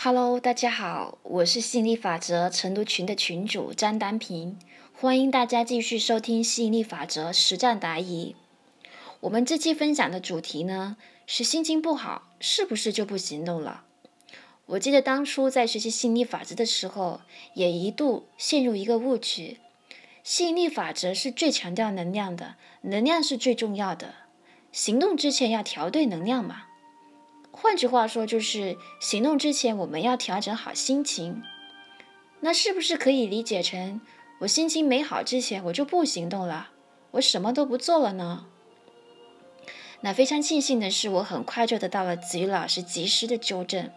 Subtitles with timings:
[0.00, 4.56] Hello，大家好，我是吸引力法则晨读群的群主张丹平，
[4.92, 8.36] 欢迎大家继续收听吸引力法则实战答疑。
[9.18, 13.82] 我们这期分享的主题呢是心情不好是不是就不行动了？
[14.66, 17.22] 我记得当初在学习吸引力法则的时候，
[17.54, 19.58] 也一度陷入一个误区：
[20.22, 24.14] 吸引力法则是最强调能量的，能量是最重要的，
[24.70, 26.66] 行动之前要调对能量嘛。
[27.60, 31.42] 换句话说，就是行动之前我们要调整好心情。
[32.40, 34.00] 那是不是可以理解成，
[34.38, 36.70] 我心情没好之前我就不行动了，
[37.10, 38.46] 我什么都不做了呢？
[40.02, 43.90] 那非常庆幸的是，我很快就得到了子瑜老师及时的纠正。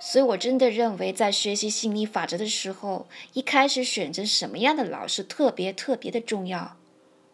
[0.00, 6.76] 所以我真的认为，在学习心理法则的时候，一开始选择什么样的老师特别特别的重要，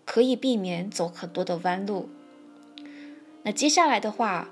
[0.06, 2.08] 可以避免走很多的弯路。
[3.42, 4.48] 那接下来的话。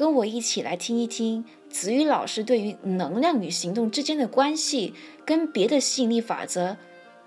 [0.00, 4.94] 跟我一起来听一听子宇老师对于能量与行动之间的关系，
[5.26, 6.78] 跟别的吸引力法则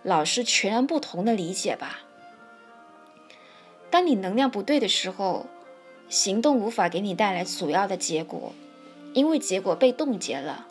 [0.02, 2.00] 老师全然不同的理解吧。
[3.92, 5.46] 当你能量不对的时候，
[6.10, 8.54] 行动无法给你带来主要的结果，
[9.14, 10.66] 因为结果被冻结了。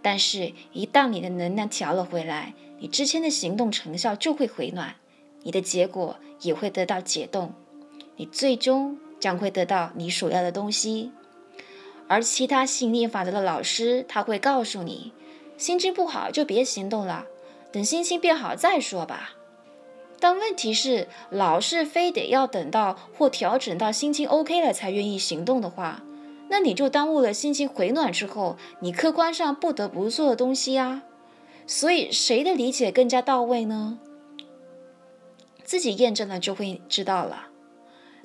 [0.00, 4.94] 但是，一旦你的能量调了回来，你之前的行动成效就会回暖，
[5.42, 7.52] 你的结果也会得到解冻，
[8.16, 8.96] 你最终。
[9.22, 11.12] 将会得到你所要的东西，
[12.08, 15.12] 而其他吸引力法则的老师他会告诉你，
[15.56, 17.26] 心情不好就别行动了，
[17.70, 19.34] 等心情变好再说吧。
[20.18, 26.02] 但问题是，老是非得要等到或调整到心情 OK 了才愿意行动的话，
[26.48, 31.04] 那你就耽误了心情回暖之后你客观上不得不做的东西啊。
[31.64, 34.00] 所以谁的理解更加到位呢？
[35.62, 37.51] 自己验证了就会知道了。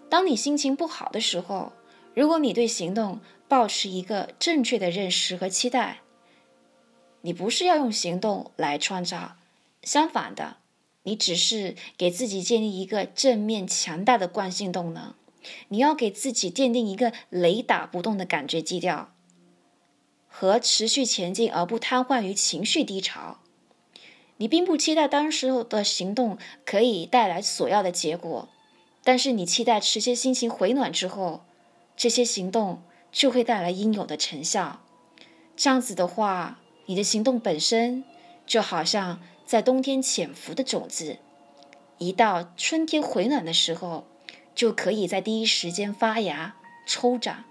[0.09, 1.73] 当你心情不好的时候，
[2.13, 6.00] 如果你对行动保持一个正确的认识和期待，
[7.22, 9.35] 你不是要用行动来创造，
[9.83, 10.58] 相反的，
[11.03, 15.13] 你只是给自己建立一个正面强大的惯性动能。
[15.69, 19.13] 你要给自己奠定一个雷打不动的感觉基调，
[20.28, 23.40] 和持续前进而不瘫痪于情绪低潮。
[24.38, 28.50] 你并不期待当时的行动可以带来所要的结果。
[29.07, 31.45] 但是你期待持些心情回暖之后，
[31.95, 34.81] 这些行动就会带来应有的成效。
[35.56, 38.03] 这样子的话，你的行动本身
[38.46, 41.19] 就好像在冬天潜伏的种子，
[42.00, 44.06] 一到春天回暖的时候，
[44.53, 47.46] 就可以在第一时间发芽抽长。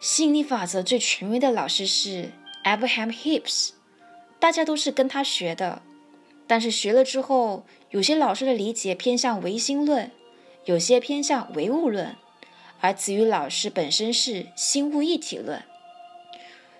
[0.00, 2.30] 吸引力法则最权威的老师是
[2.62, 3.70] Abraham Hicks，
[4.38, 5.82] 大家都是跟他学的。
[6.48, 7.64] 但是学了之后，
[7.96, 10.10] 有些老师的理解偏向唯心论，
[10.66, 12.14] 有些偏向唯物论，
[12.82, 15.62] 而子瑜老师本身是心物一体论。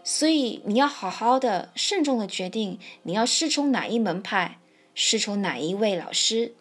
[0.05, 4.59] 所以你要好好的、慎重的决定你要师从哪一门派，
[4.95, 6.53] 师从哪一位老师，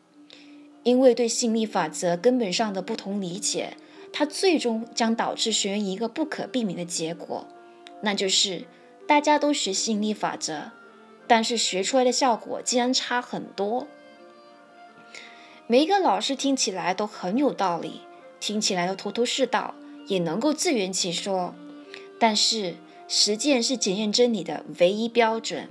[0.84, 3.76] 因为对吸引力法则根本上的不同理解，
[4.14, 7.46] 它最终将导致学员一个不可避免的结果，
[8.00, 8.64] 那就是
[9.06, 10.72] 大家都学吸引力法则。
[11.28, 13.86] 但是学出来的效果竟然差很多。
[15.68, 18.02] 每一个老师听起来都很有道理，
[18.40, 19.74] 听起来都头头是道，
[20.06, 21.56] 也能够自圆其说。
[22.20, 22.76] 但是
[23.08, 25.68] 实践是检验真理的唯一标准，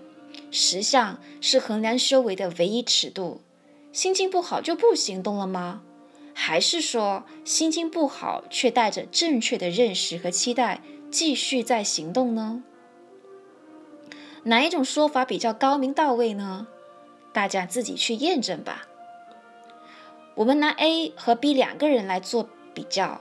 [0.51, 3.41] 实相是衡量修为的唯一尺度。
[3.93, 5.83] 心情不好就不行动了吗？
[6.35, 12.65] 还是说心情不好却带着正确的认识和期待继续在行动呢？
[14.43, 16.67] 哪一种说法比较高明到位呢？
[17.33, 18.89] 大家自己去验证吧。
[20.35, 23.21] 我们拿 A 和 B 两个人来做比较，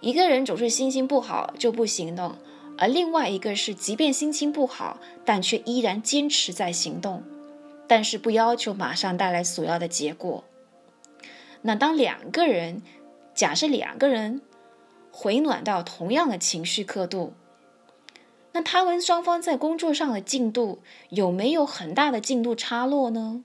[0.00, 2.36] 一个人总是心情不好就不行动，
[2.78, 7.22] 而另外一个是即便心情不好，但却依然坚持在行动，
[7.86, 10.44] 但是不要求马上带来所要的结果。
[11.62, 12.80] 那当两个人，
[13.34, 14.40] 假设两个人
[15.10, 17.34] 回暖到同样的情绪刻度。
[18.52, 20.78] 那他们双方在工作上的进度
[21.10, 23.44] 有没有很大的进度差落呢？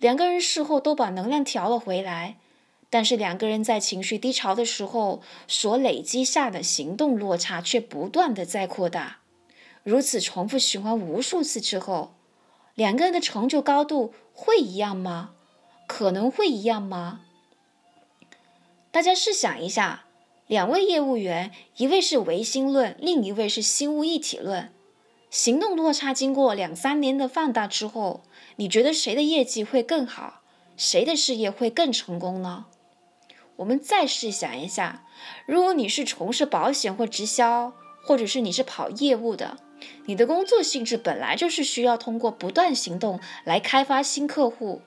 [0.00, 2.36] 两个人事后都把能量调了回来，
[2.88, 9.18] 但是两个人在情绪低潮的时候所累积下的行动落差却不断的在扩大。
[9.84, 12.14] 如此重复循环无数次之后，
[12.74, 15.30] 两个人的成就高度会一样吗？
[15.86, 17.20] 可能会一样吗？
[18.90, 20.04] 大家试想一下。
[20.46, 24.72] 两位业务员，一位是唯心论，另一位是心物一体论。
[25.30, 28.22] 行动落差经过两三年的放大之后，
[28.56, 30.40] 你觉得谁的业绩会更好，
[30.76, 32.66] 谁的事业会更成功呢？
[33.54, 35.04] 我们再试想一下，
[35.46, 37.72] 如果你是从事保险或直销，
[38.02, 39.58] 或者是你是跑业务的，
[40.06, 44.82] 你的工作性质本来就是需要通过不断行动来开发新客户。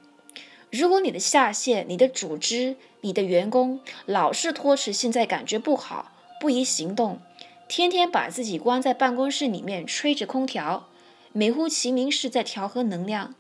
[0.69, 6.11] 如果你的下线、你的组织、你的员工老是拖迟，现在感觉不好，
[6.41, 7.21] 不宜行动，
[7.67, 10.89] 天天把自己关在办公室里面吹着空调，
[11.31, 13.33] 美乎其名是在调和能量，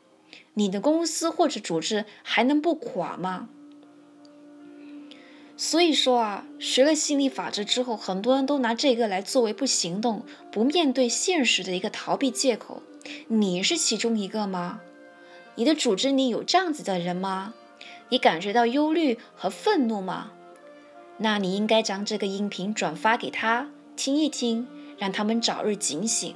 [0.55, 3.49] 你的公司或者组织还能不垮吗？
[5.55, 12.81] 所以说啊，学了心理法则之后，很多人都拿这个来作为不行动、不面对现实的一个逃避借口。
[13.27, 14.81] 你是其中一个吗？
[15.55, 17.53] 你的组织里有这样子的人吗？
[18.09, 20.31] 你感觉到忧虑和愤怒吗？
[21.17, 24.67] 那你应该将这个音频转发给他听一听，
[24.97, 26.35] 让他们早日警醒。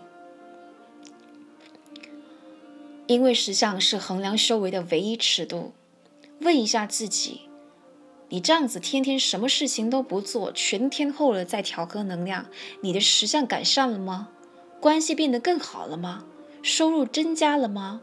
[3.08, 5.74] 因为实相是衡量修为的唯一尺度。
[6.42, 7.42] 问一下自己：
[8.30, 12.46] 你这样子天天什么事情都不做，全天候的在调和能量，
[12.82, 14.30] 你的实相改善了吗？
[14.80, 16.26] 关系变得更好了吗？
[16.62, 18.02] 收入增加了吗？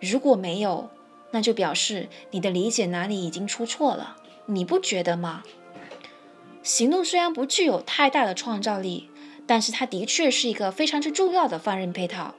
[0.00, 0.90] 如果没有，
[1.30, 4.16] 那就表示你的理解哪里已经出错了，
[4.46, 5.42] 你不觉得吗？
[6.62, 9.08] 行动虽然不具有太大的创造力，
[9.46, 12.34] 但是它的确是一个非常之重要的放任配套。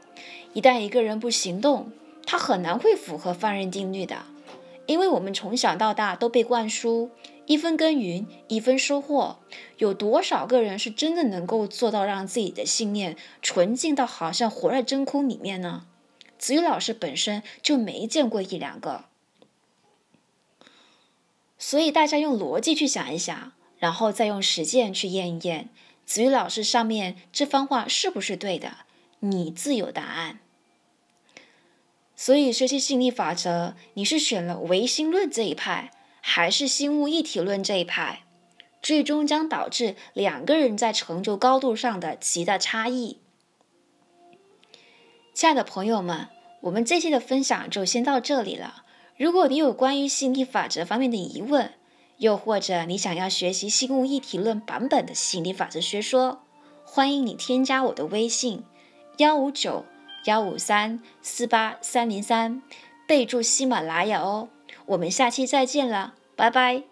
[0.54, 1.92] 一旦一个人不行动，
[2.26, 4.24] 他很难会符合放任定律的，
[4.86, 7.10] 因为我们从小到大都被灌输
[7.46, 9.40] 一分耕耘一分收获，
[9.78, 15.88] 有多少个人是真的能够做到让自己的信念纯净到好像活在真空里面呢？
[16.38, 19.06] 子瑜老师本身就没见过一两个，
[21.58, 25.70] 所以大家用逻辑去想一想，然后再用实践去验一验，
[26.06, 28.78] 子瑜老师上面这番话是不是对的？
[29.22, 30.38] 你自有答案。
[32.16, 35.90] 所以学习心理法则，你是选了唯心论这一派，
[36.22, 38.22] 还是心物一体论这一派？
[38.84, 43.18] 最终将导致两个人在成就高度上的极大差异。
[45.34, 46.28] 亲爱的朋友们，
[46.62, 48.84] 我们这期的分享就先到这里了。
[49.18, 51.74] 如果你有关于吸引力法则方面的疑问，
[52.22, 56.44] 又或者你想要学习心物一体论版本的吸引力法则学说，
[56.86, 58.64] 欢迎你添加我的微信：
[59.18, 59.86] 幺五九
[60.26, 62.62] 幺五三四八三零三，
[63.08, 64.50] 备注喜马拉雅哦。
[64.86, 66.91] 我们下期再见了，拜拜。